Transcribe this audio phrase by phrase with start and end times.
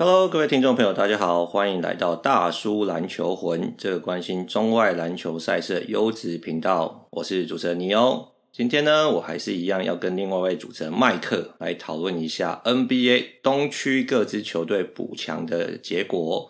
[0.00, 7.08] Hello，各位听众朋友，大家好，欢迎来到大叔篮球魂，这个关心中外篮球赛事的优质频道。
[7.10, 8.28] 我是主持人尼欧。
[8.52, 16.48] 今天呢，我还是一样要跟另外一位主持人麦克来讨论一下 NBA 东区各支球队补强的结果。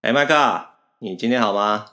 [0.00, 0.34] 哎，麦克，
[1.00, 1.84] 你今天好吗？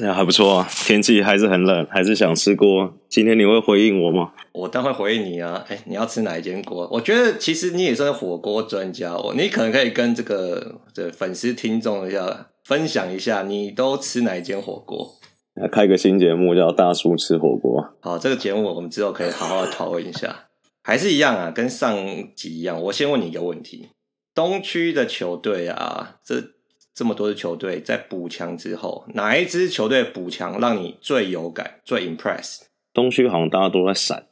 [0.00, 2.92] 那还不错啊，天气还是很冷，还是想吃锅。
[3.08, 4.32] 今天你会回应我吗？
[4.52, 5.64] 我当然会回应你啊！
[5.68, 6.88] 哎，你要吃哪一间锅？
[6.90, 15.14] 我觉得其实你也算是火锅专家哦，你可能可以跟这个这个粉丝听众一下分享一下，你都吃哪一间火锅？
[15.54, 17.82] 来开个新节目叫《大叔吃火锅》。
[18.00, 20.44] 好，这个节目我们之后可以好好讨论一下。
[20.82, 21.96] 还是一样啊，跟上
[22.34, 22.80] 集一样。
[22.82, 23.88] 我先问你一个问题：
[24.34, 26.55] 东区的球队啊，这。
[26.96, 32.62] 这么多的球队在补强之后，哪一支球队补强让你最有感、最 impress？
[32.94, 34.24] 东区好像大家都在闪，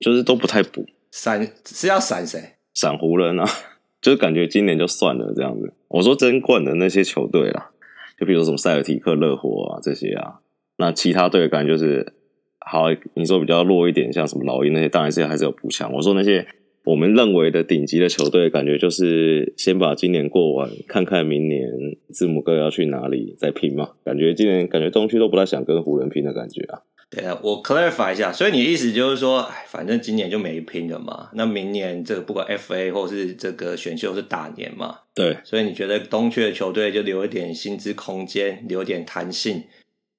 [0.00, 0.86] 就是都不太补。
[1.10, 2.54] 闪是要闪谁？
[2.72, 3.44] 闪湖人啊，
[4.00, 5.74] 就是感觉今年就算了这样子。
[5.88, 7.70] 我说争冠的那些球队啦，
[8.18, 10.40] 就比如说什么塞尔提克、热火啊这些啊，
[10.78, 12.14] 那其他队感觉就是
[12.60, 12.86] 好。
[13.12, 15.92] 你说比较弱一点，像什么老鹰那些，当然是还是有补强。
[15.92, 16.48] 我说那些。
[16.86, 21.68] 我们认为的顶级的球队，感觉就是先把今年过完，看看明年
[22.10, 23.90] 字母哥要去哪里再拼嘛。
[24.04, 26.82] 感觉今年感觉东区都不太想跟湖人拼的感觉啊。
[27.10, 31.28] 对啊，我 clarify 一下，所以你的意思就是说，哎，反正今年就没拼了嘛。
[31.34, 34.98] 那明年这个不管 FA 或是这个选秀是大年嘛。
[35.12, 39.64] 对，所以你觉得东区的球队就留一点薪资空间，留一点弹性，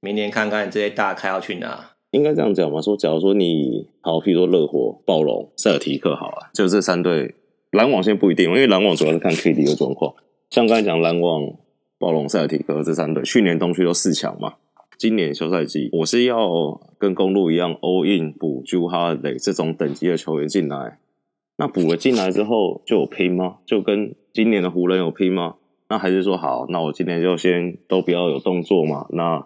[0.01, 1.91] 明年看看这些大咖要去哪。
[2.11, 2.81] 应该这样讲嘛？
[2.81, 7.35] 说，假如说你好，譬如说热火、暴龙、塞尔提克，好了，就这三队。
[7.71, 10.13] 篮网现在不一定，因为篮网主要是看 KD 的状况。
[10.49, 11.51] 像刚才讲篮网、
[11.99, 14.53] 暴龙、塞尔提克这三队，去年东区都四强嘛。
[14.97, 20.99] 今年休赛季，我是要跟公路一样 all in 补 Jrue Holiday 这种等级的球员进来。
[21.57, 23.57] 那补了进来之后，就有拼吗？
[23.65, 25.55] 就跟今年的湖人有拼吗？
[25.89, 29.07] 那还是说好，那我今年就先都不要有动作嘛？
[29.09, 29.45] 那。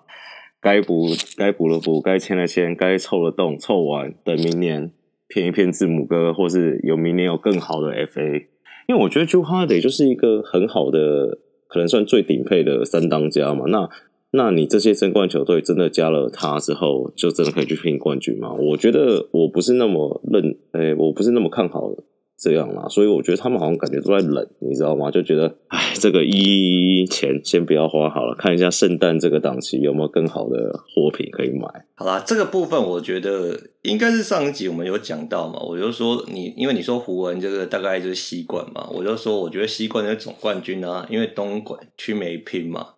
[0.61, 4.91] 该补该补的补，该签的签，该凑的动，凑完等明年
[5.27, 8.45] 骗一骗字母哥，或是有明年有更好的 FA。
[8.87, 13.65] 因为我觉得 Jrue Holiday 就是一个很好的，可能算最顶配的三当家嘛。
[13.67, 13.89] 那
[14.31, 18.53] 那你这些争冠球队真的加了他之后，就真的可以去拼冠军吗？
[18.53, 22.03] 我觉得我不是那么认，哎、我不是那么看好的。
[22.41, 25.11] 这样啦，所以我觉得他们好像感觉都在冷，你知道吗？
[25.11, 31.67] 就觉得，哎，这个一钱先不要花好了，看一下圣诞这个档期有没有更好的货品可以买。
[31.93, 42.95] 好啦，这个部分我觉得应该是上一集我们有讲到嘛，我就说你，因为你说湖人这个大概就是西冠嘛，我就说我觉得西冠的总冠军啊，因为东冠区没拼嘛。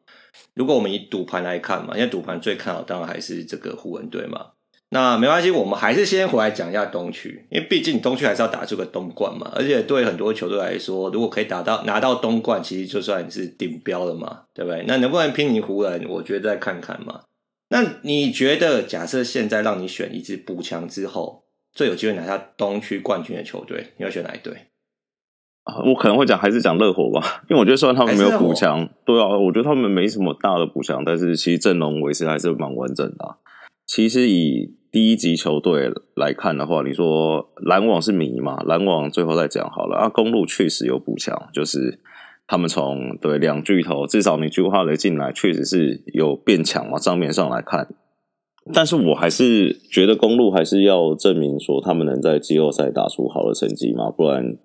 [0.54, 4.52] 如果我们以赌盘来看嘛，因为赌盘最看好当然还是这个湖人队嘛。
[4.94, 9.52] 那没关系，我们还是先回来讲一下东区，因为毕竟东区还是要打出个东冠嘛。
[9.56, 14.84] 而且对很多球队来说，如果可以打到拿到东冠，其实就算是顶标了嘛，对不对？
[14.88, 17.22] 那能不能拼赢湖人，我觉得再看看嘛。
[17.70, 24.54] 那你觉得，假设现在让你选一支补强之后最有机会拿下东区冠军的球队，你要选哪一队？
[25.88, 33.38] 我可能会讲还是讲热火吧，因为我觉得虽然他们没有补强，对啊，我觉得他们没什么大的补强，但是其实阵容维持还是蛮完整的。
[33.86, 38.62] 其实以第一级球队来看的话，你说篮网是迷嘛？
[38.64, 40.08] 篮网最后再讲好了啊。
[40.08, 42.00] 公路确实有补强，就是
[42.46, 47.00] 他们从对两巨头，至少你 Jrue Holiday 进来，确实是有变强嘛。
[47.00, 47.88] 账面上来看，
[48.72, 54.56] 但是我还是觉得公路还是要证明说他们能在季后赛打出好的成绩嘛，不然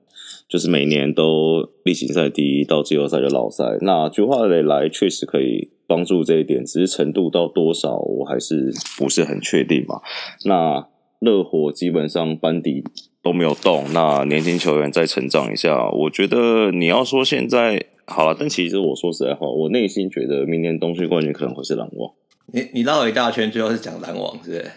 [0.46, 3.78] 就是每年都例行赛第一，到季后赛就老赛。
[3.80, 5.70] 那 Jrue Holiday 来确实可以。
[5.88, 10.02] 帮助这一点，只是程度到多少，我还是不是很确定嘛。
[10.44, 10.86] 那
[11.18, 12.84] 热火基本上班底
[13.22, 22.12] 都没有动，那年轻球员再成长一下，我觉得你要说现在好了，但其实我说实在话，我内心觉得明年东区冠军可能会是篮网。
[22.52, 24.70] 你你绕了一大圈，最后是讲篮网，是不是？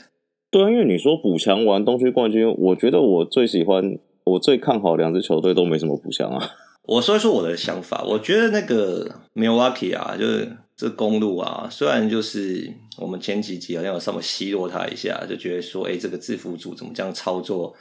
[0.49, 6.49] 对啊，因为你说补强完东区冠军，我觉得我最喜欢、我最看好两支球队都没什么补强啊。
[6.83, 10.57] 我说一说我的想法，我觉得那个 Milwaukee 啊，就是。
[10.81, 12.67] 这公路啊，虽然就是
[12.97, 17.71] 我们前几集好像有稍微奚落他一下，就觉得说，哎，这个制服组怎么这样操作，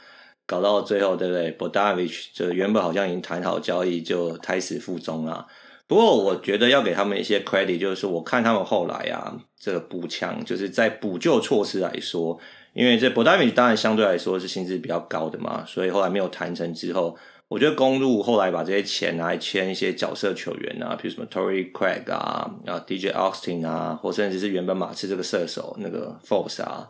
[0.45, 5.47] 搞到最后，对不对？Bodanovich 就原本好像已经谈好交易，就胎死腹中啊。
[5.87, 12.39] 不过我觉得要给他们一些 credit，就是说，我看他们后来啊，这个补强，就是在补救措施来说，
[12.73, 17.17] 因为这 Bodanovich 当然相对来说是薪资比较高的嘛，所以后来没有谈成之后。
[17.51, 26.87] 我觉得公路后来把这些钱拿来签一些角色球员啊，比如什么 Torrey Craig 啊，啊 DJ Augustin 啊，或甚至是原本马刺这个射手那个 Force 啊，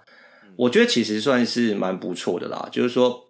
[0.55, 2.69] 我觉得其实算是蛮不错的啦。
[2.71, 3.23] 就是说，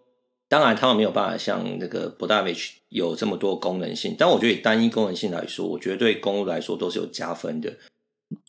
[0.49, 7.71] 当然他们没有办法像那个 Bogdanovich 有这么多功能性，但我觉得以单一功能性来说，我觉得对公路来说都是有加分的。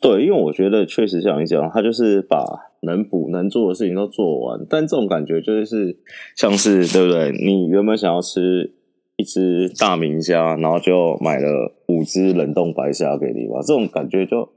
[0.01, 2.45] 对，因为我觉得确实像你讲，他就是把
[2.83, 4.67] 能补能做的事情都做完。
[4.69, 5.97] 但这种感觉就是
[6.37, 7.33] 像是对不对？
[7.33, 8.73] 你原本想要吃
[9.17, 14.49] 一只大明虾，然后就买了五只冷冻白虾给你吧，这种感觉就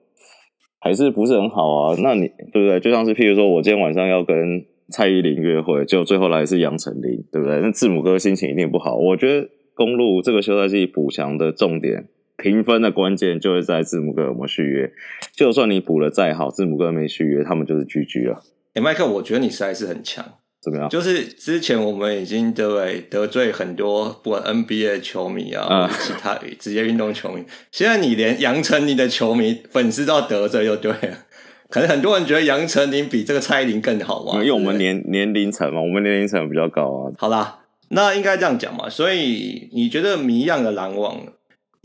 [0.80, 1.96] 还是不是很好啊？
[2.02, 2.80] 那你对不对？
[2.80, 7.60] 就像是譬如说我今天晚上要跟蔡依林约会，就最后来是杨丞琳，对不对？
[7.62, 8.96] 那字母哥心情一定不好。
[8.96, 12.08] 我觉得公路这个休赛季补强的重点。
[12.38, 14.92] 评分的关键就是在字母哥有没有续约，
[15.36, 18.42] 就算你补了再好，字母哥没续约，他们就是 GG 了。
[18.70, 20.26] 哎、欸，麦克，我觉得你实在是很强，
[20.62, 20.90] 怎么样？
[20.90, 31.26] 就是之前我们已经对得罪很多不管 NBA 球迷啊，嗯、或者其他 职业运动球迷，现在你连杨丞琳的球迷粉丝都要得罪，就对了。
[31.70, 37.12] 可能很多人觉得杨丞琳比这个蔡依林更好嘛，因为我们年年龄层嘛，我们年龄层比较高啊。
[37.18, 37.60] 好啦，
[37.90, 38.90] 那应该这样讲嘛。
[38.90, 41.22] 所以你觉得谜样的篮网？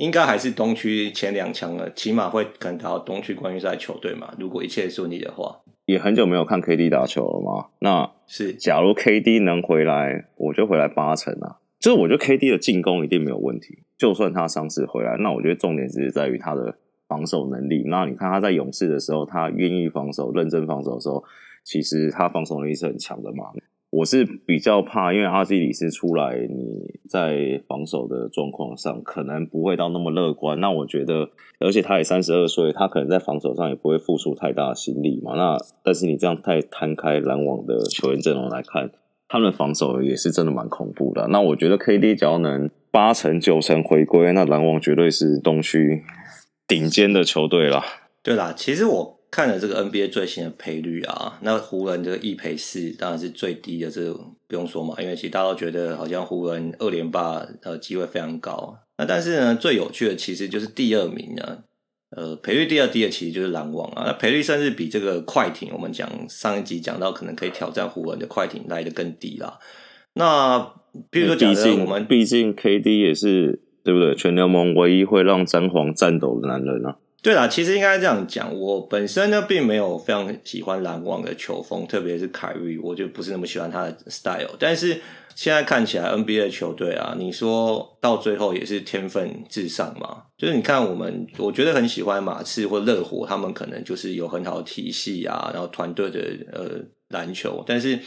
[0.01, 4.33] 应该还是东区前两强了，起码会可能打到东区冠军赛球队嘛。
[4.39, 7.69] 如果一切顺利的话，也很久没有看 KD 打球了嘛。
[7.81, 11.61] 那是假如 KD 能回来，我就回来八成啊。
[11.79, 17.85] 就是我觉得 KD 的进攻一定没有问题，就算他伤势回来，那我觉得重点只是在于他的防守能力。
[17.87, 21.23] 那你看他在勇士的时候，他愿意防守、认真防守的时候，
[21.63, 23.51] 其实他防守能力是很强的嘛。
[23.91, 30.61] 我是比较怕，因为阿基里斯出来，你在防守的状况上可能不会到那么乐观。
[30.61, 35.35] 那我觉得，而且他也三十二岁，他可能在防守上也不会付出太大的心力嘛。
[35.35, 38.93] 那但是你这样太摊开篮网的球员阵容来看，
[39.27, 41.27] 他们防守也是真的蛮恐怖的。
[41.29, 46.05] 那我觉得 KD 只要能八成九成回归，那篮网绝对是东区
[46.69, 47.83] 顶尖的球队啦。
[48.23, 49.20] 对啦，其实我。
[49.31, 54.13] 看了这个 NBA 最新的赔率啊，那湖人这个一赔四当然是最低的，这个
[54.49, 58.77] 不用说嘛，因为其实大家都觉得好像湖人二连霸呃机会非常高。
[58.99, 61.59] 那但是呢，最有趣的其实就是第二名呢，
[62.17, 69.59] 呃赔率第二低的其实就是篮网啊，那赔率甚至比这个快艇，我们讲上一集讲到可能可以挑战湖人的快艇来的更低啦。
[70.15, 70.73] 那
[71.09, 74.13] 比如说假设我们毕竟 KD 也是对不对？
[74.17, 76.97] 全联盟唯一会让詹皇颤抖的男人啊。
[77.23, 84.57] 对啦，其实应该这样讲，我本身呢并没有非常喜欢篮网的球风，特别是凯瑞，我就不是那么喜欢他的 style。
[84.59, 84.99] 但是
[85.35, 90.23] 现在看起来 NBA 的球队啊，你说到最后也是天分至上嘛。
[90.39, 96.21] 就是你看我们，我觉得很喜欢马刺或热火，他们可能就是有很好的体系啊，然后团队的
[96.51, 97.99] 呃篮球，但是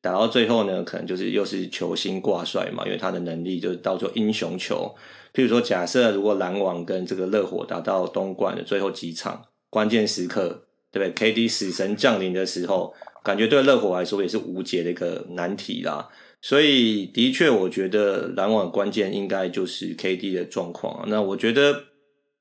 [0.00, 4.94] 打到最后呢，可能就是又是球星挂帅嘛，因为他的能力就是到做英雄球。
[5.32, 12.92] 譬如说，假设如果篮网跟这个热火打到东冠的最后几场关键时刻，对不对？KD 死神降临的时候，
[13.24, 16.06] 感觉对热火来说也是无解的一个难题啦。
[16.42, 21.08] 所以，的确，我觉得篮网关键应该就是 KD 的状况。
[21.08, 21.72] 那我觉得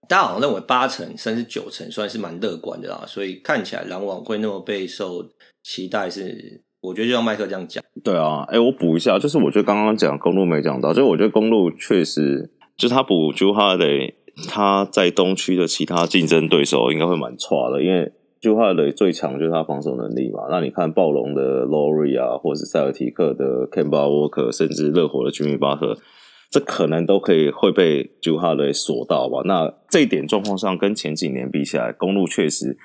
[0.10, 3.06] 大家好像认为八成甚至九成算是蛮乐观的啦。
[3.08, 5.26] 所以看起来篮网会那么备受
[5.64, 7.82] 期待是，我觉得就像麦克这样讲。
[8.04, 12.52] 对啊，哎，我补一下，就是我觉得刚刚讲公路没讲到，就我觉得公路确实。
[12.82, 14.14] 就他补 Jrue Holiday，
[14.50, 18.12] 他在东区的其他竞争对手应该会蛮差的，因为
[18.42, 20.48] Jrue Holiday 最强就是他防守能力嘛。
[20.50, 25.96] 那你看暴龙的劳里啊，或者是塞尔提克的 Kemba Walker，甚至热火的 Jimmy Butler，
[26.50, 29.44] 这可能都可以会被朱哈雷锁到吧？
[29.46, 32.80] 那这一点状况上跟前几年比起来，公路确实。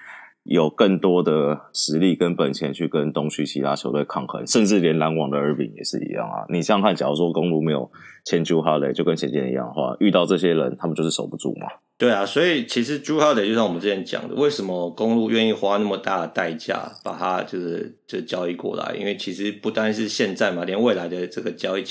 [0.49, 6.47] 有更多的实力跟本钱去跟东区其他球队抗衡，甚至连篮网的 Irving 也是一样啊！
[6.49, 7.91] 你像看，假如说公路没有
[8.25, 11.67] 签朱哈雷就跟前几年一样的话，遇到这些人，他们就是守不住嘛。
[11.99, 18.95] 对啊，所以其实朱哈雷就像我们之前讲的，为什么公路愿意花那么大的代价把他就是就交易过来？
[18.99, 21.83] 因为其实不单是现在嘛，连未来的这个交易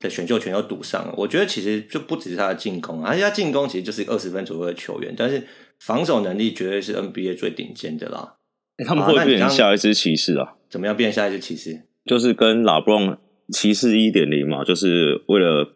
[0.00, 1.14] 的选秀权都赌上了。
[1.16, 5.46] 我觉得其实就不只是他的进攻，而且他进攻其实就是二十分左右的球员，但是。
[5.78, 8.34] 防守能力绝对是 NBA 最顶尖的啦。
[8.78, 10.54] 欸、他们会变成下一支骑士啊？
[10.68, 11.82] 怎么样变下一支骑士？
[12.04, 13.18] 就是跟拉布朗
[13.52, 15.68] 骑士一点零嘛，就是为了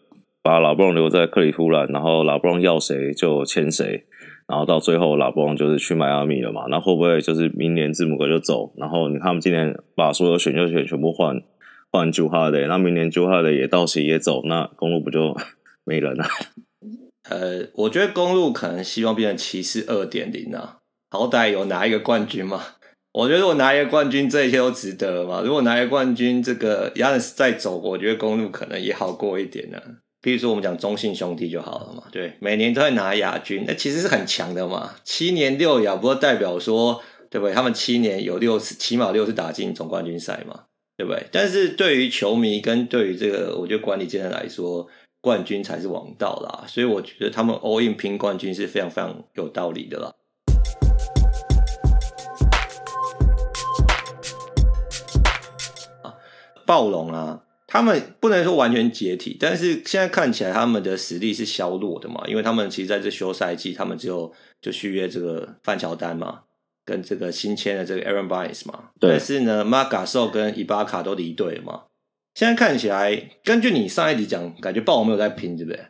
[0.43, 4.05] 把拉布朗留在克利夫兰，然后拉布朗要谁就签谁，
[4.47, 6.67] 然后到最后拉布朗就是去迈阿密了嘛。
[6.69, 8.73] 那会不会就是明年字母哥就走？
[8.77, 11.43] 然后你看他们今年把所有选秀权全部换
[11.91, 15.37] 换 Holiday，那明年 Holiday 也到期也走，那公路不就
[15.85, 16.25] 没人了？
[17.29, 20.79] 呃，我觉得公路可能希望变成骑士二点零啊，
[21.11, 22.63] 好歹有拿一个冠军嘛。
[23.13, 25.43] 我觉得如果拿一个冠军，这一切都值得嘛。
[25.45, 29.85] 如果拿一个冠军，这个亚历斯再走，我觉得公路可能也好过一点呢、啊。
[30.23, 34.95] 比如说我们讲中信兄弟就好了嘛，对，每年都会拿亚军，那其实是很强的嘛。
[35.05, 37.53] 七年六亚，不过代表说对不对？
[37.53, 40.65] 他们七年有六次，起码六次打进总冠军赛嘛，
[40.97, 41.27] 对不对？
[41.33, 44.87] 但是对于球迷跟对于这个，我觉得管理阶层来说，
[45.23, 46.67] 冠军才是王道啦。
[46.67, 50.13] 所以我觉得他们 all in 拼冠军是非常非常有道理的啦。
[56.03, 56.13] 啊，
[56.67, 57.45] 暴龙啊！
[57.67, 66.41] 他们不能说完全解体，但是现在看起来他们的实力是削弱的嘛，因为他们其实在这休赛季，他们只有就续约这个范乔丹嘛，
[66.85, 71.85] 跟这个新签的这个 Aaron Baez 嘛，但是呢，Marc Gasol 跟伊巴卡都离队了嘛。
[72.35, 75.81] 现在看起来，根据你上一集讲，感觉暴龙没有在拼，对不对？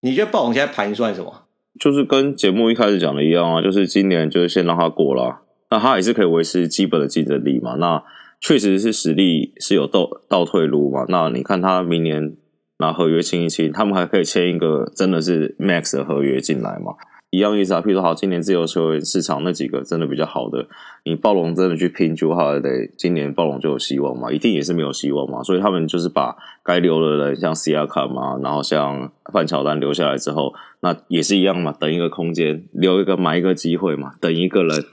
[0.00, 1.44] 你觉得暴龙现在盘算什么？
[1.78, 8.02] 就是跟节目一开始讲的一样啊，就是今年就是先让他过了，那他也是可以维持基本的竞争力嘛，那。
[8.40, 11.04] 确实是实力是有倒倒退路嘛？
[11.08, 12.36] 那你看他明年
[12.78, 16.92] 拿合约清一清，他们还可以签一个真的是 max 的合约进来嘛？
[17.30, 17.80] 一样意思啊。
[17.80, 20.66] 譬如说，好，今年自由球员市场那几个真的比较好的，
[21.04, 24.30] 你暴龙真的去拼，就好得今年暴龙就有希望嘛？
[24.30, 25.42] 一定也是没有希望嘛？
[25.42, 34.84] 所以他们就是把该留的人，像 Siakam 嘛，然后像范乔丹留下来之后，那也是一样嘛，等一个空间，留一个埋一个机会嘛，等一个人。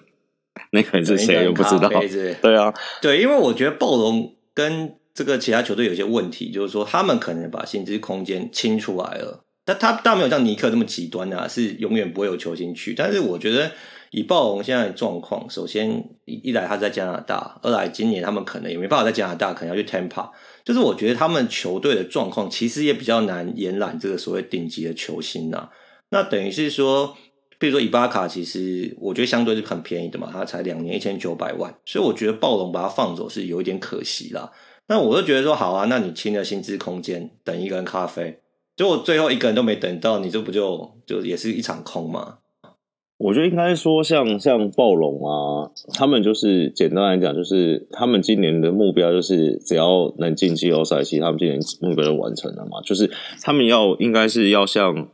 [0.71, 1.89] 那个人是谁又不知道？
[2.41, 12.93] 对啊，对，因为我觉得暴龙跟这个其他球队有些问题，就是说他们可能把薪资空间清出来了，但他倒没有像尼克这么极端啊，是永远不会有球星去。
[12.93, 13.69] 但是我觉得
[14.11, 20.29] 以暴龙现在的状况，首先一来他在加拿大，二来今年他们可能也没办法在加拿大，可能要去 Tampa，
[20.63, 25.69] 就是我觉得他们球队的状况其实也比较难延揽这个所谓顶级的球星呐、啊。
[26.11, 27.17] 那等于是说。
[27.57, 34.51] 比如说伊巴卡，其实我觉得相对是很便宜的嘛，他才两年一千九百万，所以我觉得暴龙把他放走是有一点可惜啦。
[34.87, 38.41] 那我就觉得说好啊，那你清了薪资空间，等一个人咖啡，
[38.75, 42.39] 结果最后一个人都没等到，你这不就就也是一场空吗？
[43.17, 53.09] 我觉得应该说像像暴龙啊，他们就是简单来讲，就是他们今年的目标就是只要能进季后赛，其实他们今年目标就完成了嘛，就是
[53.41, 55.07] 他们要应该是要像。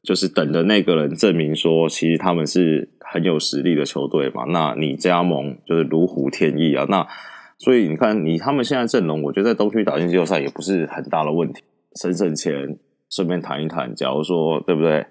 [0.00, 4.44] 就是等着那个人证明说，其实他们是很有实力的球队嘛。
[4.44, 6.86] 那你加盟就是如虎添翼啊。
[6.88, 7.06] 那
[7.58, 11.62] 所以你看，你他们现在阵容，我觉得在东区打进季后赛也不是很大的问题。
[12.00, 12.78] 省省钱，
[13.10, 13.94] 顺便谈一谈。
[13.94, 15.06] 假如说对不对？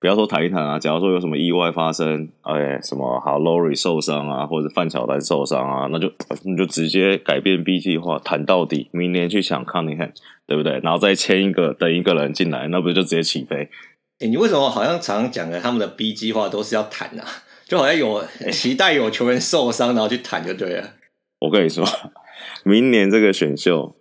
[0.00, 0.78] 不要说谈一谈啊。
[0.78, 6.08] 假如说有什么意外发生，哎，什么好，Lowry 受伤啊，或者范乔丹受伤啊，那就
[6.44, 10.12] 你就直接改变 B 计划，谈到底，明年去抢 Cunningham，
[10.46, 10.78] 对不对？
[10.84, 13.56] 然后再签一个，等一个人进来，那不就直接起飞？
[14.20, 17.24] 哎、欸，你为什么好像常常讲的他们的 B 计划都是要谈啊？
[17.66, 20.94] 就好像有期待有球员受伤，然后去谈就对了。
[21.40, 21.84] 我跟你说，
[22.64, 23.96] 明年这个选秀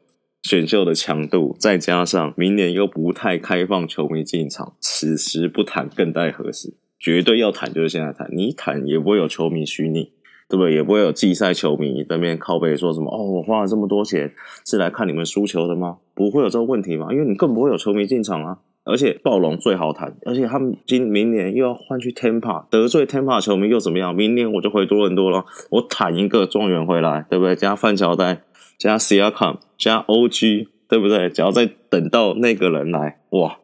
[0.47, 6.73] 选秀的强度，再加上明年又不太开放球迷进场，此时不谈更待何时？
[6.97, 8.29] 绝对要谈，就是现在谈。
[8.31, 10.13] 你谈也不会有球迷虚拟，
[10.47, 10.73] 对不对？
[10.73, 14.31] 也不会有季赛球迷在那边靠背说什么哦，我花了这么多钱
[14.65, 15.97] 是来看你们输球的吗？
[16.15, 17.07] 不会有这个问题吗？
[17.11, 18.59] 因为你更不会有球迷进场啊。
[18.85, 24.15] 而且暴龙最好谈，而且他们今明年又要换去 Tampa，得罪 Tampa 球迷又怎么样？
[24.15, 27.53] 明年我就回多伦多了，我谈一个状元回来，对不对？
[27.53, 28.43] 加范乔丹，
[28.77, 31.29] 加 Siakam，加 OG，对不对？
[31.29, 33.59] 只要再等到那个人来，哇，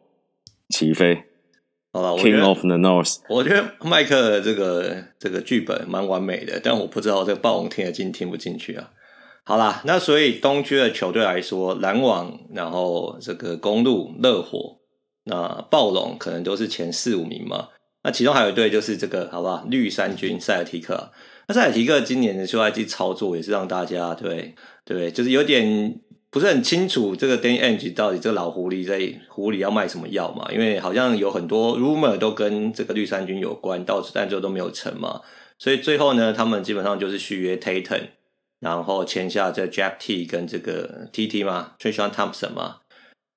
[0.68, 1.24] 起飞！
[1.92, 8.90] 好了，King of the North，我觉得麦克的这个这个剧本蛮完美的，但我不知道这个暴龙听得进听不进去啊。
[9.44, 14.78] 好啦，那所以东区的球队来说，篮网，然后这个公路、热火。
[15.26, 17.68] 那暴龙可能都是前四五名嘛，
[18.02, 19.64] 那其中还有一队就是这个，好不好？
[19.70, 21.12] 绿衫军塞尔提克。
[21.46, 30.50] 那塞尔提克今年的休赛季操作也是让大家对对，就是有点不是很清楚，这个 Danny Ang 到底这个老狐狸在狐狸要卖什么药嘛？
[30.52, 35.20] 因为好像有很多 rumor 都跟这个绿衫军有关，到但最后都没有成嘛。
[35.58, 38.08] 所以最后呢，他们基本上就是续约 Tayton，
[38.60, 42.78] 然后签下这 Jack T 跟这个 TT 嘛，Trishan Thompson 嘛。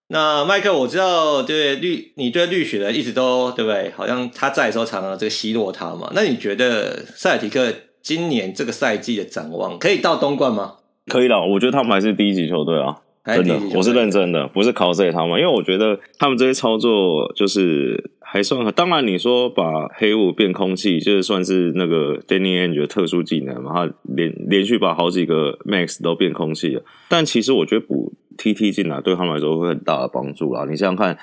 [0.10, 3.92] 那麦克，我知道对绿，你对绿血的一直都对不对？
[3.92, 6.12] 好像他在的时候常常这个奚落他嘛。
[6.16, 7.72] 那你觉得塞尔提克
[8.08, 10.76] 今年这个赛季的展望可以到东冠吗？
[11.08, 12.96] 可以了，我觉得他们还是第一级球队啊，
[13.26, 18.66] 真的，我是认真的，不是考这他们，因为我觉得他们这些操作就是还算。
[18.74, 26.82] 当然，你说把黑雾变空气，就是算是那个 Danny Ainge 的特殊技能嘛，他连连续把好几个 Max 都变空气了。
[27.10, 28.14] 但其实我觉得补。
[28.38, 30.64] T T 进来对他们来说会很大的帮助啦。
[30.70, 31.18] 你想想看，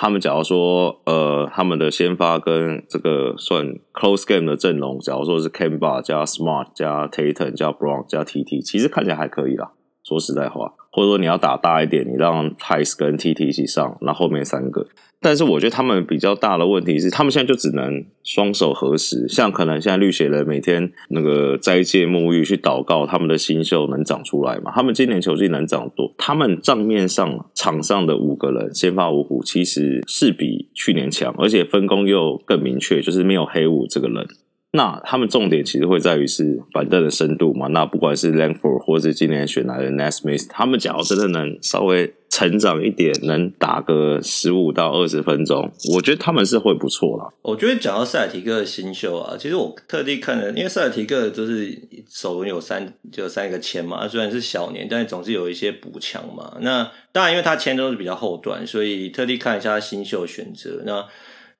[0.00, 9.72] 他们假如说呃，他们的先发跟这个算 close game 的阵容，假如说是 Kemba 加 Smart 加 Tatum 加 Brown 加 T T，其实看起来还可以啦。
[10.04, 14.86] 说实在话，或者说你要打大一点，你让 Tice 跟 TT 一起上，那，后面三个。
[15.20, 24.70] 但是我觉得他们比较大的问题是，他们现在就只能双手合十，像可能现在绿血人每天那个斋戒沐浴去祷告，他们的新秀能长出来吗？
[24.74, 26.14] 他们今年球季能长多？
[26.16, 34.24] 他们账面上场上的五个人先发五虎，其实是比去年强，而且分工又更明确，就是没有黑五这个人。
[34.72, 37.68] 那他们重点其实会在于是板凳的深度嘛？
[37.68, 47.26] 那不管是 Langford 或是今年选来的 Nesmith，他们假如真的能稍微成长一点，能打个十五到二十分钟，我觉得他们是会不错啦。
[47.40, 51.74] 我觉得讲到塞尔提克的新秀啊，其实我特地看了，因为塞尔提克就是
[52.06, 56.58] 首轮有三就三个签嘛，虽然是小年，但是总是有一些补强嘛。
[56.60, 60.82] 那当然，因为他签都是比较后段，所以特地看一下新秀选择。
[60.84, 61.06] 那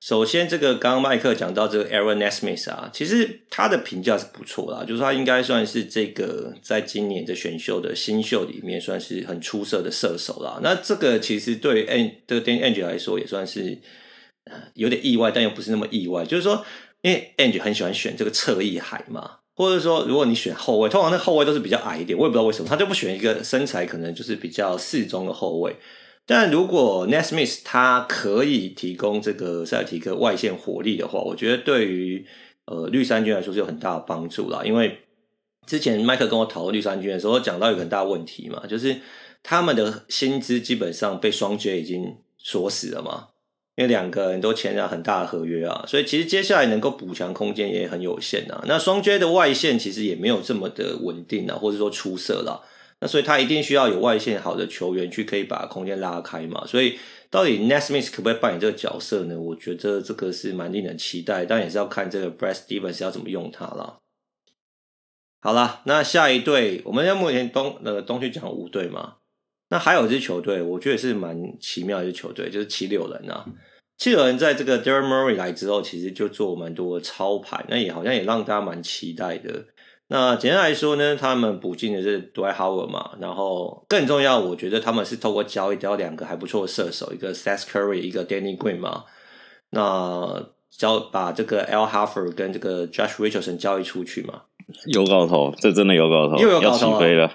[0.00, 10.60] 首先，这个刚刚麦克讲到这个 Aaron Nesmith 啊，其实他的评价是不错啦，就是他应该算是这个在今年的选秀的新秀里面算是很出色的射手啦。
[10.62, 13.76] 那这个其实对 An 这个 Dan Angel 来说也算是
[14.74, 16.24] 有点意外，但又不是那么意外。
[16.24, 16.64] 就是说，
[17.02, 25.74] 因为 Angel 很喜欢选这个侧翼海嘛，或者说如果你选后卫，通常那后卫都是比较矮一点，我也不知道为什么他就不选一个身材可能就是比较适中的后卫。
[26.30, 32.26] 但如果 Nesmith 他可以提供这个塞尔提克外线火力的话，我觉得对于
[32.66, 34.60] 呃绿衫军来说是有很大的帮助啦。
[34.62, 34.98] 因为
[35.66, 38.96] 之前麦克跟我讨论绿衫军的时候，讲到一个很大的问题嘛，就是
[39.42, 43.28] 他们的薪资基本上被双 J 已经锁死了嘛，
[43.76, 48.62] 因为两个人都签了很大的合约啊，所以其实接下来能够补强空间也很有限啊。
[48.66, 52.60] 那双 J 的外线其实也没有这么的稳定啊，或者说出色啦。
[53.00, 56.98] 那所以他一定需要有外线好的球员去可以把空间拉开嘛，所以
[57.30, 59.38] 到底 Nesmith 可不可以扮演这个角色呢？
[59.38, 63.98] 我觉得这个是蛮令人期待，但也是要看这个 Brad Stevens 要怎么用它啦。
[65.40, 69.18] 好啦，那下一队，我们在目前东呃东区讲五队嘛，
[69.68, 73.46] 那还有一支球队，我觉得是蛮奇妙的一支球队，就是七六人啊。
[73.98, 79.64] 七六人在这个 Daryl Morey 来之后，其实就做蛮多的操盘，那也好像也让大家蛮期待的。
[80.10, 89.04] 那简单来说呢，他们补进的是 Dwight Howard 嘛，然后更重要，我觉得他们是透过交易交两个还不错的射手，一个 Seth Curry，一个 Danny Green 嘛。
[89.68, 94.44] 那交把这个 Al Horford 跟这个 Josh Richardson 交易出去嘛，
[94.94, 97.30] 有搞头，这真的有搞头，又有搞头，要起飞了。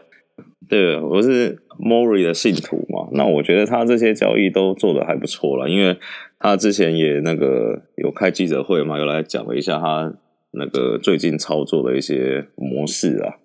[0.68, 6.00] 对，我是 Morey 的信徒嘛，那我觉得他这些交易都做的还不错了，因为
[6.40, 10.12] 他之前也那个有开记者会嘛，有来讲了一下他。
[10.54, 13.36] 那个最近操作的一些模式啊，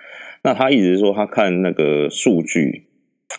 [0.44, 2.86] 那他一直说他看那个数据，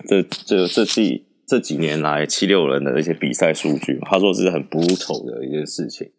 [0.08, 6.12] 这这这几这几年来七六人的一些比赛数据，他说是很 brutal 的一件事情。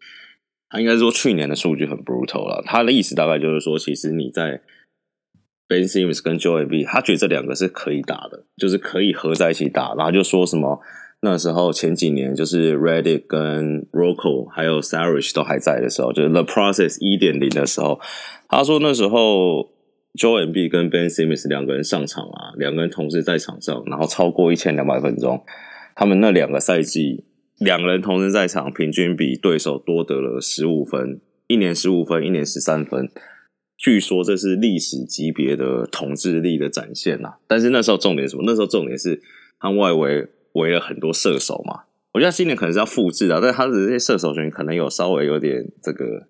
[0.68, 2.62] 他应该说去年的数据很 brutal 了。
[2.64, 4.60] 他的意思大概就是说，其实你在
[5.66, 10.80] Ben Simmons 跟 Joel B，他觉得这两个是可以打的，就是可以合在一起打，然后就说什么。
[11.22, 18.00] 那时候前几年就是 Redick 跟 Rocco 还有 Saric 都还在的时候，就是 The Process 一点零的时候，
[18.48, 19.70] 他说那时候
[20.14, 25.44] Joe M B 跟 Ben Simmons 两个人上场啊，两个人同时在场上，然后超过一千两百分钟，
[25.94, 27.24] 他们那两个赛季
[27.59, 33.11] 两个人同时在场，平均比对手多得了十五分，一年十五分，一年十三分，
[33.76, 37.35] 据说这是历史级别的统治力的展现呐。
[37.46, 38.44] 但是那时候重点什么？
[38.46, 39.20] 那时候重点是
[39.59, 40.26] 他外围。
[40.54, 46.28] 围了很多射手嘛，我觉得今年可能是要复制的，但是他的这些射手群可能有稍微有点这个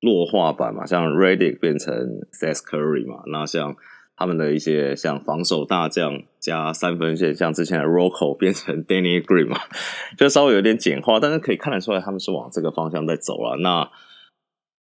[0.00, 1.92] 弱化版嘛，像 Redick 变成
[2.32, 3.76] Seth Curry 嘛，那像
[4.16, 9.58] 他们的一些像防守大将加三分线，像之前的 Rocco 变成 Danny Green 嘛，
[10.18, 13.56] 就稍微有点简化，但是可以看得出来他们是往这个方向在走了。
[13.58, 13.90] 那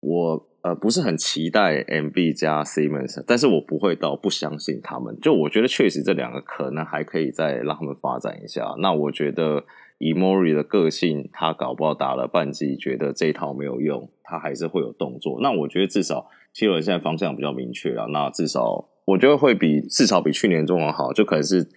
[0.01, 0.47] 我。
[0.65, 5.15] 呃，不是很期待 MB 加 Simmons，但是我不会到不相信他们。
[5.21, 8.73] 就我觉得确实这两个可能还可以再让他们发展一下。
[8.79, 9.63] 那我觉得
[9.99, 15.39] 以 Mori 的个性，他搞不好打了半季，觉得这一套没有用，他还是会有动作。
[15.39, 18.07] 那我觉得至少七六人现在方向比较明确了。
[18.11, 21.69] 那至少我觉得会比至少比去年中文好，就可能是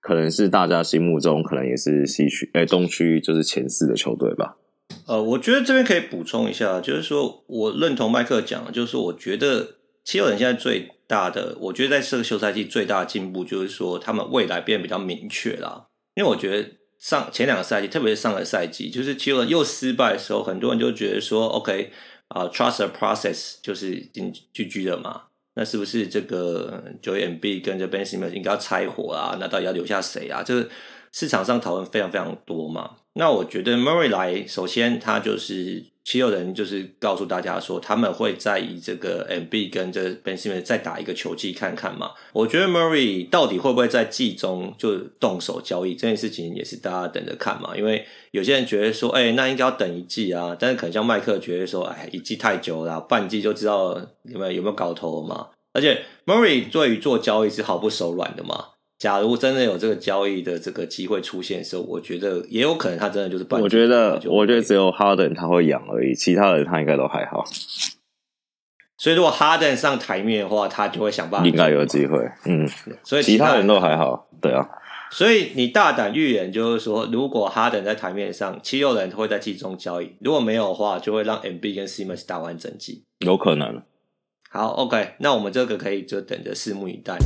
[0.00, 4.56] 可能是大家心目中可能也是西区哎东区就是前四的球队吧。
[5.06, 15.86] 呃，我觉得这边可以补充一下，就是说我认同麦克讲，就是说我觉得七六人现在最大的，我觉得在这个休赛季最大的进步就是说他们未来变得比较明确啦。
[16.14, 16.68] 因为我觉得
[16.98, 21.92] 上前两个赛季，特别是上个赛季，就是七六人又失败的时候，很多人就觉得说，OK
[22.28, 25.22] 啊，呃，trust the process 就是已经 GG 了嘛。
[25.54, 29.36] 那是不是这个 Joel Embiid 跟着 Ben Simmons 应该要拆伙啊？
[29.40, 30.42] 那到底要留下谁啊？
[30.42, 30.68] 这个
[31.16, 32.90] 市场上讨论非常非常多嘛。
[33.14, 42.10] 那我觉得 Murray 来，首先他就是七六人就是告诉大家说，他们会在以这个 MB 跟这 Ben Simmons 再打一个球季看看嘛。
[42.34, 47.74] 我觉得 Murray 到底会不会在季中就动手交易这件事情，也是大家等着看嘛。
[47.74, 50.54] 因为有些人觉得说，哎、那应该要等一季啊。
[50.60, 55.46] 但是可能像麦克觉得说，哎，一季太久了，半季就知道有没有有没有搞头了嘛。
[55.72, 58.66] 而且 Murray 对于做交易是毫不手软的嘛。
[58.98, 63.60] 假如真的有这个交易的这个机会出现的时候，我觉得也有可能他真的就是半。
[63.60, 67.44] 我觉得，我觉得只有哈登他会养而已，其他人他应该都还好。
[68.96, 71.46] 所以如果哈登上台面的话，他就会想办法。
[71.46, 72.66] 应该有机会，嗯。
[73.04, 74.66] 所以其他人都还好，对啊。
[75.10, 83.04] 所以你大胆预言就是说，如果哈登在台面上，七六人会在季中交易；如果没有的话，就会让 Embiid 跟 Simmons 打完整季。
[83.18, 83.82] 有可能。
[84.50, 87.18] 好，OK，那我们这个可以就等着拭目以待。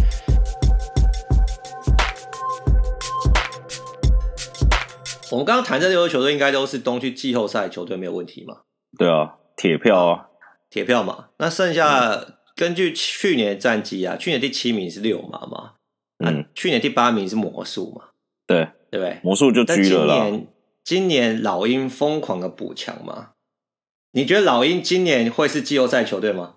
[5.30, 8.62] 我们刚刚谈这六支球队，应该都是东区季后赛球队，没有问题嘛？
[8.98, 10.28] 对啊，铁票啊，
[10.68, 11.28] 铁票嘛。
[11.38, 12.24] 那剩下
[12.56, 15.74] 根据去年的战绩啊，去年第七名是六马嘛，
[16.18, 18.08] 嗯，去年第八名是魔术嘛，
[18.46, 19.20] 对对不对？
[19.22, 20.14] 魔术就居了啦。
[20.14, 20.46] 今年
[20.82, 23.30] 今年老鹰疯狂的补强嘛？
[24.12, 26.56] 你觉得老鹰今年会是季后赛球队吗？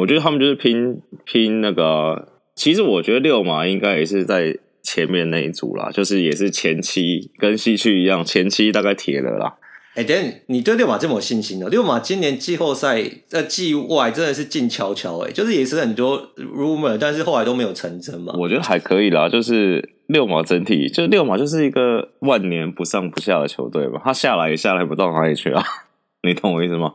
[0.00, 4.58] 我觉得他们就是拼拼那个，其实我觉得六马应该也是在。
[4.82, 9.54] 前面那一组啦，就是也是前期跟西区一样，前期大概铁了啦。
[9.94, 11.68] 哎、欸，等下你对六马这么有信心哦？
[11.68, 18.34] 六马今年季后赛在季外真的是静悄悄，哎，就是也是很多 rumor，但是后来都没有成真嘛。
[18.38, 25.62] 我觉得还可以啦，就是六马整体，就六马就是一个万年不上不下的球队吧，他下来也下来不到哪里去啊，
[26.26, 26.94] 你懂我意思吗？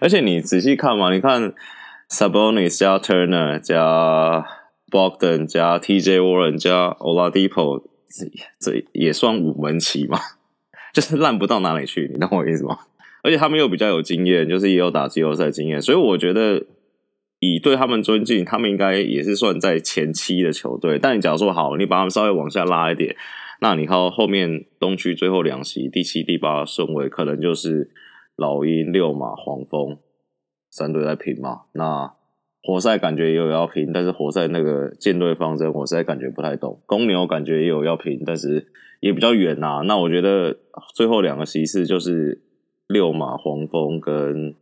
[0.00, 1.54] 而且你仔细看嘛，你看
[2.10, 4.46] Sabonis 加 Turner 加。
[4.96, 8.24] Bogdan 加 TJ Warren 加 Oladipo，这
[8.58, 10.18] 这也算五门旗嘛？
[10.94, 12.78] 就是烂不到哪里去，你懂我意思吗？
[13.22, 16.64] 而且他们又比较有经验，就是也有打季后赛经验，所以我觉得
[17.40, 20.98] 以对他们尊敬，他们应该也是算在前期的球队。
[20.98, 23.14] 但你假如说好，你把他们稍微往下拉一点，
[23.60, 27.90] 那你靠后面东区最后两席第七、第八顺位，可能就是
[28.34, 29.98] 老鹰、六马、黄蜂
[30.70, 31.64] 三队在拼嘛？
[31.74, 32.15] 那。
[32.66, 36.80] 活塞感觉也有要平，但是活塞那个舰队方针，活塞感觉不太懂。
[36.84, 38.66] 公牛感觉也有要平，但是
[39.00, 39.80] 也比较远呐、啊。
[39.82, 40.56] 那我觉得
[40.94, 42.42] 最后两个骑士就是
[42.88, 44.54] 六马、黄蜂跟。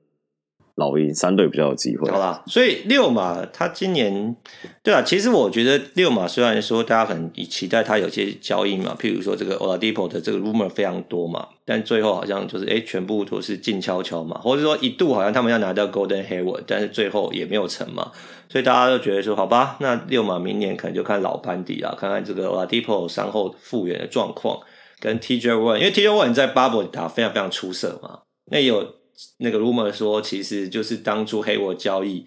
[0.76, 2.42] 老鹰三队比较有机会，好吧？
[2.48, 4.34] 所以六马他今年，
[4.82, 18.10] 对啊，其实我觉得六马虽然说大家很期待他有些交易嘛，譬如说这个 Oladipo 的这个 rumor 非常多嘛，但最后好像就是哎，全部都是静悄悄嘛，或者说一度好像他们要拿到 Golden Hayward，但是最后也没有成嘛，
[18.48, 24.58] 所以大家都觉得说好吧，那六马明年可能就看老班底啦，看看这个 Oladipo 伤后复原的状况，
[24.98, 29.03] 跟 TJ Warren，因为 TJ Warren 在 Bubble 打非常非常出色嘛，那有。
[29.38, 32.26] 那个 rumor 说，其实就是当初黑沃交易，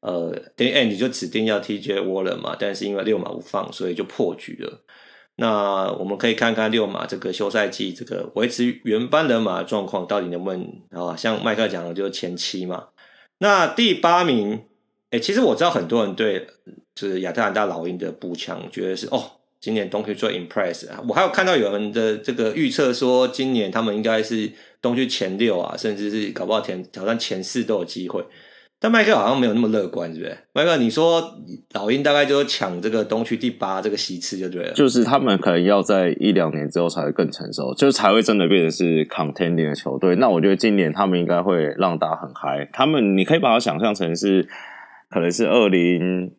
[0.00, 4.80] 呃，等于哎，你就指定要 TJ Warren 嘛，但是因为六马不放，所以就破局了。
[5.36, 11.16] 那我们可以看看六马这个休赛季这个维持原班人马的状况到底能不能啊？
[11.16, 12.88] 像麦克讲的，就是前七嘛。
[13.38, 14.62] 那第八名，
[15.10, 16.46] 哎，其实我知道很多人对
[16.94, 19.32] 就是亚特兰大老鹰的补强，觉得是哦。
[19.62, 21.00] 今年东区最 impress 啊！
[21.08, 24.50] 我还有看到有人的这个预测说，今年他们应该是
[24.82, 28.22] 东区前六啊，甚至是搞不好前挑战前四都有机会。
[28.78, 30.36] 但麦克好像没有那么乐观，是不是？
[30.52, 31.22] 麦克，你说
[31.72, 34.72] 老鹰大概就抢这个东区第八这个席次就对了。
[34.72, 40.16] 就是他们可能要在一两年之后才会更成熟，就是才会真的变成是 contending 的球队。
[40.16, 42.68] 那我觉得今年他们应该会让大家很嗨。
[42.72, 44.48] 他们你可以把它想象成是，
[45.08, 46.32] 可能是二零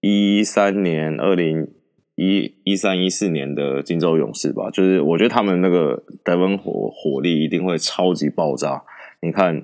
[0.00, 1.68] 一三年二零。
[2.16, 8.82] 一一三一四年的金州勇士吧，就是我觉得他们那个得分火火力一定会超级爆炸。
[9.20, 9.62] 你看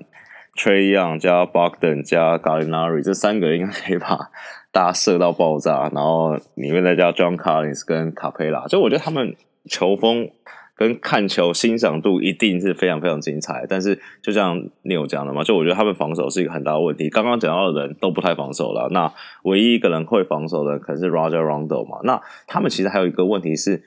[0.57, 4.29] ，Tre Young 加 Bogdan 加 Gallinari 这三个应该可以把
[4.71, 9.35] 大家射到爆炸，然后里面再加 John Collins 跟卡佩拉，就我觉得他们
[9.65, 10.29] 球风。
[10.81, 17.07] 跟看球欣赏度一定是非常非常精彩，但是就像你有讲的嘛，就我觉得他们防守是一个很大的问题。
[17.07, 19.13] 刚刚讲到的人都不太防守了，那
[19.43, 21.99] 唯一一个人会防守的可能是 Roger Rondo 嘛。
[22.03, 23.83] 那他们其实还有一个问题是，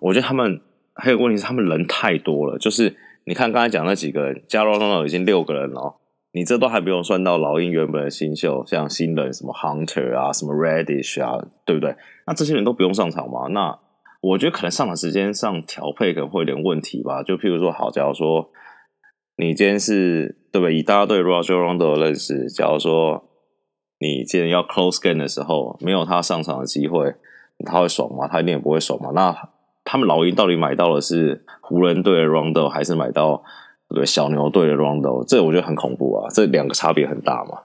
[0.00, 0.60] 我觉得他们
[0.94, 2.56] 还有个问题是他们人太多了。
[2.58, 5.96] 就是你看刚才讲那几个人，加 Rondo 已经六个人了，
[6.30, 11.96] 你这都还不用算到老鹰原本的新秀，像新人什么 Hunter 啊，什么 Reddish 啊，对不对？
[12.24, 13.48] 那这些人都不用上场嘛？
[13.48, 13.76] 那
[14.30, 17.22] 我觉得可能上场时间上调配可能会有点问题吧。
[17.22, 18.50] 就譬如说，好，假如说
[19.36, 20.76] 你今天是对不对？
[20.76, 23.28] 以大家对 Rajon Rondo 的认识，假如说
[24.00, 27.14] 你今天要 close game 的时候，没有他上场的机会，
[27.64, 28.26] 他会爽吗？
[28.26, 29.10] 他一定也不会爽嘛。
[29.14, 29.34] 那
[29.84, 33.44] 他们老鹰到底买到的是湖人队的 Rondo，还是买到
[33.90, 37.60] 对小牛队的 Rondo，这我觉得很恐怖啊，这两个差别很大嘛。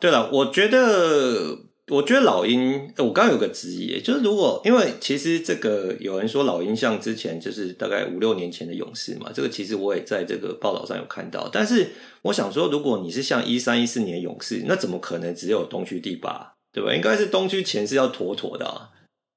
[0.00, 1.67] 对了，我觉得。
[1.90, 11.48] 我觉得老鹰，我刚刚有个质疑，就是如果因为其实这个有人说老鹰像之前就是大概五六年前的勇士嘛，这个其实我也在这个报道上有看到。
[11.50, 11.88] 但是
[12.22, 16.94] 我想说，如果你是像一三一四年勇士，那怎么可能只有东区第八，对吧？
[16.94, 18.90] 应该是东区前是要妥妥的啊，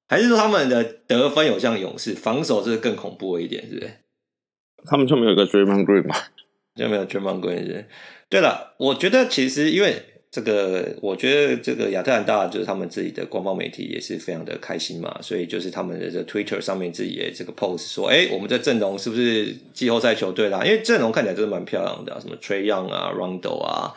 [0.08, 3.90] 还是说他们的得分有像勇士，防守是更恐怖一点，是不是？
[4.84, 6.16] 他们就没有一个 Draymond Green 嘛？
[6.76, 7.86] 就没有 Draymond Green。
[8.28, 10.02] 对了，我觉得其实因为。
[10.32, 20.64] 这个我觉得这个亚特兰大就是他们自己的官方媒体也是非常的开心嘛，所以就是他们的这 Twitter 上面自己也这个 post 说，哎，我们这阵容是不是季后赛球队啦？
[20.64, 23.92] 因为阵容看起来真的蛮漂亮的，什么 Trae Young 啊，Rondo 啊，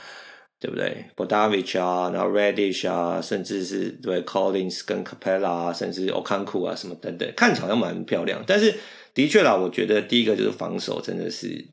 [0.60, 6.10] 对不对 b o d a v i c h 啊，然后 Reddish 啊，甚至是对 Collins 跟 Capela，甚至
[6.10, 8.44] Okanku 啊什么等等，看起来好像蛮漂亮。
[8.46, 8.76] 但是
[9.14, 11.66] 的确啦，我觉得第一个就是防守真的是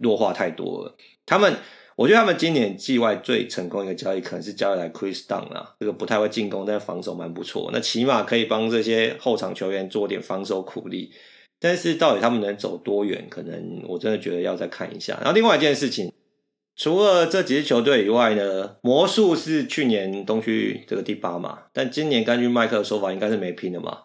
[0.00, 0.94] 弱化太多了，
[1.26, 1.52] 他们。
[1.96, 7.70] 我觉得他们今年季外最成功一个交易，可能是交易来 Kris Dunn 啊，这个不太会进攻，但是防守蛮不错。
[7.72, 11.12] 那起码可以帮这些后场球员做点防守苦力。
[11.60, 15.14] 但是到底他们能走多远，可能我真的觉得要再看一下。
[15.22, 16.12] 然后另外一件事情，
[16.76, 23.98] 除了这几支球队以外呢，魔术是去年东区这个第八嘛，但今年根据麦克的说法，应该是没拼的嘛，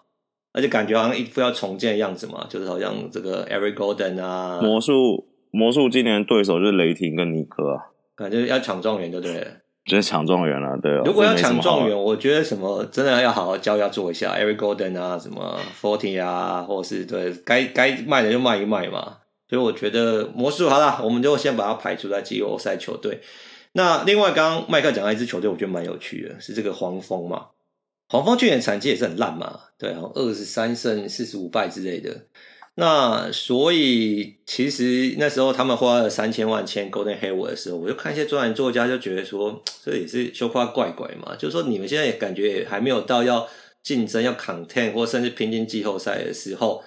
[0.53, 5.28] 而且感觉好像一副要重建的样子嘛，就是好像这个 Every Golden 啊，魔术。
[5.51, 9.47] 魔术今年对手就是雷霆跟尼克啊，感觉要抢状元就对了，
[9.85, 10.91] 就是抢状元了，对。
[11.05, 19.17] 如果要抢状元，我觉得什么真的要好好教要做一下，Eric Gordon 啊，什么 Forty 啊，或者是对该该卖的就卖一卖嘛。
[19.49, 23.19] 所以我觉得魔术好了，我们就先把它排除在季后赛球队。
[23.71, 27.47] 那另外，刚刚麦克讲到一支球队，我觉得蛮有趣的，是这个黄蜂嘛。
[28.07, 32.15] 黄蜂去年成绩也是很烂嘛，对，二十三胜四十五败之类的。
[32.79, 43.45] 那所以其实那时候他们花了三千万签 Golden Hayward 的时候，我就看一些专栏作家就觉得说，这也是羞夸怪怪嘛，就是说你们现在也感觉也还没有到要
[43.83, 46.81] 竞争、要 content 或甚至拼进季后赛的时候，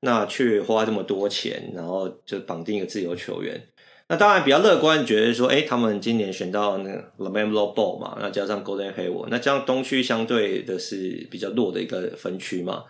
[0.00, 3.68] 那却花这么多钱，然后就绑定一个自由球员。
[4.08, 12.82] 那当然比较乐观，觉得说，哎，他们今年选到那个 LaMelo Ball 嘛，那加上 Golden Hayward，那这样东区相对的是比较弱的一个分区嘛。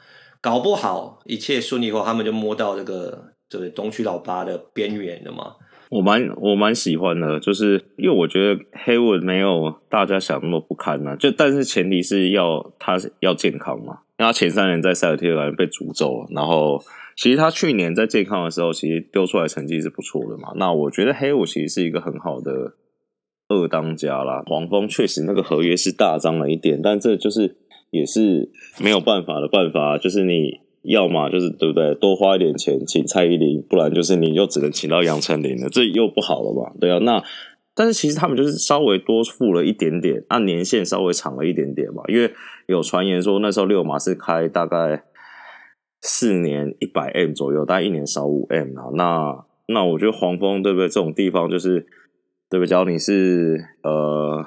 [0.47, 5.57] 搞不好一切顺利的话，他们就摸到这个这个东区老八的边缘了嘛。
[5.91, 11.17] 我蛮我蛮喜欢的，就是因为我觉得 Hayward 没有大家想那么不堪呐、啊。
[11.17, 14.03] 就但是前提是要他要健康嘛。
[14.19, 16.81] 因为他前三年在塞尔提克被诅咒，然后
[17.17, 20.53] 其实他去年在健康的时候，其实丢出来成绩是不错的嘛。
[20.55, 22.75] 那我觉得黑五其实是一个很好的
[23.49, 24.45] 二当家啦。
[24.47, 27.57] 黄蜂确实那个合约是大张了一点，但这就是。
[27.91, 31.95] 也是没有办法的办法，就是你要嘛，就是对不对？
[31.95, 36.73] 多花一点钱请蔡依林，不然就是你又只能请到杨丞琳了，这又不好了吧？
[36.81, 37.23] 对啊，那
[37.75, 42.33] 但是其实他们就是稍微多付了一点点，按年限稍微长了一点点嘛，因为
[42.67, 45.05] 有传言说那时候六马是开大概
[46.03, 48.91] 四年一百 M 左右，大概一年少五 M 啊。
[48.95, 50.89] 那那我觉得黄蜂对不对？
[50.89, 51.87] 这种地方就是
[52.49, 52.67] 对不对？
[52.67, 54.45] 只要你是呃。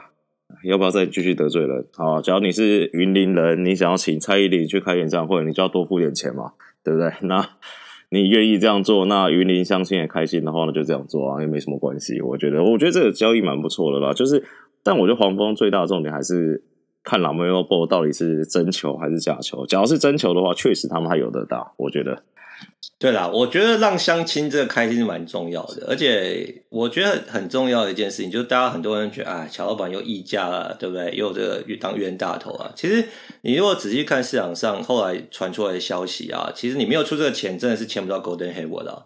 [0.64, 1.86] 要不要再继续得罪人？
[1.96, 7.12] 好，假如你是云林人，你想要请蔡依林去开演唱会，你就要多付点钱嘛，对不对？
[7.28, 7.48] 那
[8.10, 12.20] 你愿意这样做，那云林乡亲也开心的话，那就这样做啊，也没什么关系。
[12.22, 14.12] 我觉得，我觉得这个交易蛮不错的啦。
[14.12, 14.44] 就是，
[14.84, 16.64] 但我觉得黄蜂最大的重点还是
[17.04, 19.66] 看 LaMelo Ball 到底是真球还是假球。
[19.66, 22.24] 假如是真球的话，确实他们还有得打，我觉得。
[22.98, 31.16] 对啦，我觉得让相亲这个开心是蛮重要的，而且我觉得很重要的一件事情，就是大家很多人觉得啊，乔老板又溢价了，对不对？
[31.16, 32.70] 又这个当冤大头啊。
[32.76, 33.08] 其实
[33.42, 39.06] 你如果仔细看市场上后来传出来的消息啊，其实你没有出这个钱，真的是签不到 Golden Hayward 的。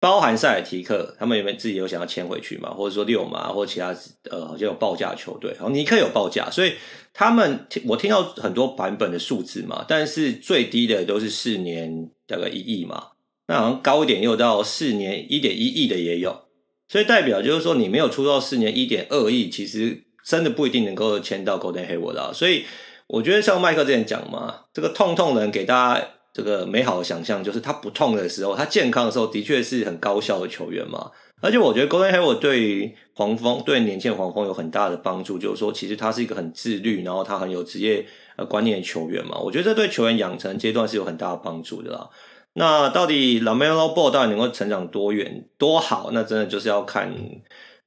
[0.00, 2.70] 包含塞尔提克，他们有没有自己有想要签回去嘛？
[2.70, 3.92] 或者说六马或其他
[4.30, 6.74] 呃，好像有报价球队，然后尼克有报价，所以
[7.12, 13.08] 他们我听到很多版本的数字嘛，但是最低的都是四年大概一亿嘛，
[13.48, 16.44] 那好像高一点又到四年一点一亿的也有，
[16.86, 22.30] 所以代表就是说你没有出到四年一点二亿，其实真的不一定能够签到 Golden Hayward 啊。
[22.32, 22.66] 所以
[23.08, 26.08] 我觉得像麦克之前讲嘛，这个痛痛能给大家。
[26.32, 31.10] 这个美好的想象就是他不痛的时候，他健康的时候，的确是很高效的球员嘛。
[31.40, 38.04] 而且我觉得 Gordon Hayward 对黄蜂、对年轻的黄蜂有很大的帮助，就是说其实他是一个很自律，然后他很有职业
[38.36, 39.38] 呃观念的球员嘛。
[39.38, 42.10] 我觉得这对球员养成阶段是有很大的帮助的啦。
[42.54, 46.10] 那到底 LaMelo Ball 到底能够成长多远多好？
[46.12, 47.14] 那真的就是要看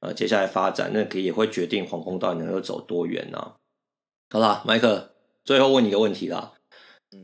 [0.00, 3.52] 呃接下来发展，那可以也会决定黄蜂到底能够走多远呢？
[4.30, 5.10] 好啦，麦克，
[5.44, 6.52] 最后问你一个问题啦。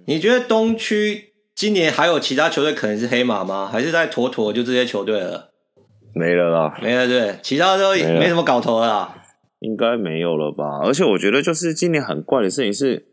[0.06, 3.68] 你觉得东区今年还有其他球队可能是黑马吗？
[3.70, 5.50] 还是在妥妥就这些球队了？
[6.14, 9.22] 没了啦，没了对，其他都没什么搞头了啦，
[9.60, 10.80] 应该没有了吧？
[10.84, 13.06] 而且我觉得就是今年很怪的事情是，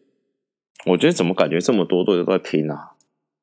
[0.86, 2.92] 我觉得怎么感觉这么多队都在拼啊？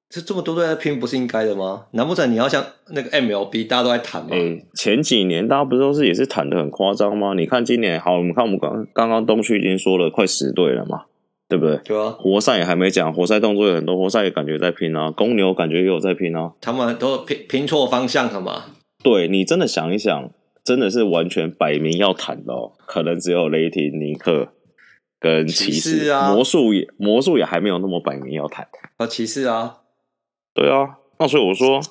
[0.08, 1.86] 这这么多队在拼，不是应该的吗？
[1.92, 4.28] 难不成你要像那个 MLB，大家都在谈吗？
[4.32, 7.32] 欸，前几年大家不是都是也是谈的很夸张吗？
[7.34, 11.04] 你看今年，好，我们看我们刚刚刚东区已经说了快十队了嘛，
[11.52, 11.76] 对不对？
[11.84, 12.16] 对啊。
[12.18, 16.52] 活塞也还没讲，活塞动作有很多，活塞也感觉在拼啊，公牛感觉也有在拼啊。
[16.62, 18.64] 他们都拼拼错方向了嘛？
[19.04, 20.30] 对，你真的想一想，
[20.64, 24.48] 真的是完全摆明要谈的哦，可能只有雷霆、尼克
[25.20, 29.80] 跟骑士啊，魔术也魔术也还没有那么摆明要谈啊，骑士啊。
[30.54, 31.82] 对啊，那所以我说，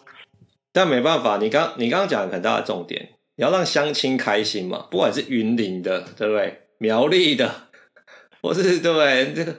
[0.74, 6.62] 但没办法，你刚你刚刚讲的很大的重点，你要让乡亲开心嘛，不管是云林的，对不对？
[6.80, 7.52] 苗栗的，
[8.44, 9.34] 或是对不对？
[9.34, 9.56] 这个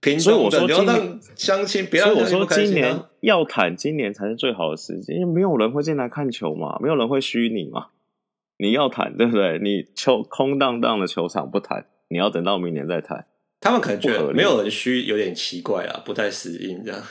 [0.00, 2.14] 屏东的，你要让相亲，不开心啊。
[2.14, 7.88] 所以我说今年要谈，今年才是最好的时机，因为没有人会进来看球嘛，没有人会虚你嘛。
[8.56, 9.58] 你要谈，对不对？
[9.60, 13.26] 你球空荡荡的球场不谈，你要等到明年再谈。
[13.60, 17.02] 他们可能觉得没有人虚有点奇怪啊，不太适应这样。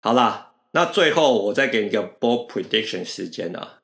[0.00, 3.80] 好啦，那最后我再给你一个 bold prediction 时间啊，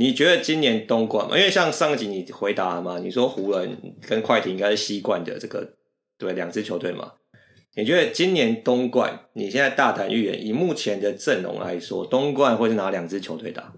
[0.00, 1.36] 你觉得今年东冠嘛？
[1.36, 5.74] 因为像上一集你回答了嘛，你说湖人跟快艇应该是西冠的这个
[6.16, 7.14] 对两支球队嘛？
[7.74, 13.72] 你觉得今年东冠，你现在大胆预言，以目前的阵容来说，东冠会是哪两支球队打？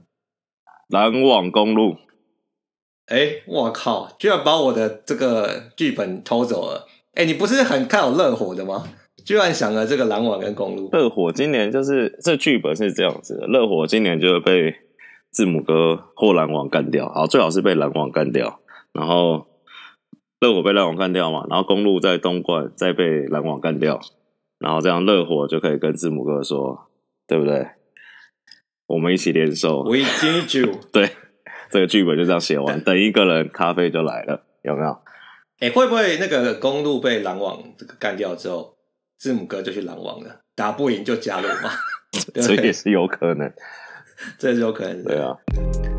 [0.88, 1.96] 篮网公路。
[3.06, 6.86] 哎、欸，我靠，居然把我的这个剧本偷走了！
[7.14, 8.86] 哎、欸，你不是很看好热火的吗？
[9.24, 10.90] 居然想了这个篮网跟公路。
[10.92, 14.74] 热火今年就是这剧本是这样子的，热火今年就会被
[15.30, 18.60] 字母哥或篮网干掉，好，最好是被篮网干掉，
[18.92, 19.46] 然后
[20.40, 24.00] 热火被篮网干掉嘛，然后公路在东冠再被篮网干掉，
[24.58, 26.88] 然后这样热火就可以跟字母哥说，
[27.26, 27.68] 对不对？
[28.86, 29.82] 我们一起联手。
[29.84, 30.80] We need you。
[30.92, 31.10] 对，
[31.70, 34.90] 这个剧本就这样写完，等一个人咖啡就来了，有没有？
[35.60, 38.76] 哎、欸，会不会那个公路被篮网这个干掉之后？
[39.18, 41.70] 字母哥就去篮网了，打不赢就加入嘛，
[42.32, 43.52] 这也是有可能，
[44.38, 45.02] 这也是有可能。
[45.04, 45.34] 对啊，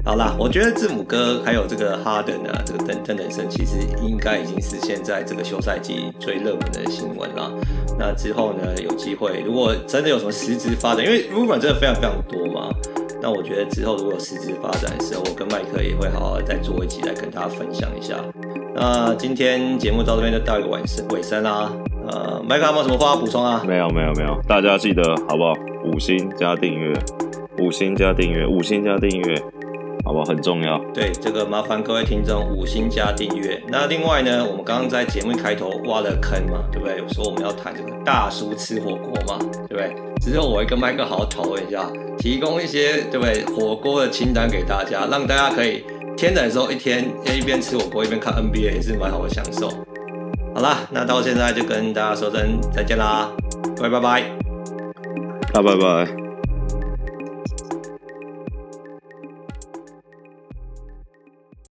[0.06, 7.52] 好啦，我觉得字母哥还有这个哈登啊，这个等等等生，其实应该已经是现在这个休赛季最热门的新闻啦。
[7.98, 12.70] 那之后呢，有机会如果真的有什么实质发展，因为 rumor 真的非常非常多嘛。
[13.22, 18.16] 那我觉得之后如果有实质发展的时候，我跟麦克也会好好再做一集来跟大家分享一下。
[18.74, 21.72] 那今天节目到这边就到一个尾声尾声啦。
[22.10, 23.64] 呃，麦克有没有什么话要补充啊？
[23.68, 25.54] 没有没有没有，大家记得好不好？
[25.86, 26.92] 五星加订阅，
[27.62, 29.39] 五星加订阅，五星加订阅，
[30.04, 30.26] 好不好？
[30.26, 30.80] 很重要。
[30.93, 33.62] 对，这个麻烦各位听众五星加订阅。
[33.67, 36.97] 那另外呢，我们刚刚在节目开头挖了坑嘛，对不对？
[36.97, 39.38] 有说我们要谈这个大叔吃火锅嘛，
[39.69, 39.95] 对不对？
[40.19, 41.86] 之后我会跟麦克好好讨论一下，
[42.17, 45.84] 提供一些对不对火锅的清单给大家，让大家可以
[46.17, 49.69] 天冷的时候一天一边吃火锅一边看 NBA 也是蛮好的享受。
[50.56, 53.30] 好啦，那到现在就跟大家说声再见啦，
[53.82, 54.24] 拜拜拜，
[55.54, 56.31] 拜拜拜。